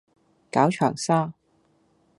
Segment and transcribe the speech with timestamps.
[0.51, 1.33] 絞腸痧